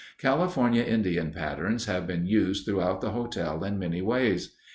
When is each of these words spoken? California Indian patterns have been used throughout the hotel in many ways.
California 0.17 0.81
Indian 0.81 1.29
patterns 1.29 1.85
have 1.85 2.07
been 2.07 2.25
used 2.25 2.65
throughout 2.65 3.01
the 3.01 3.11
hotel 3.11 3.63
in 3.63 3.77
many 3.77 4.01
ways. 4.01 4.55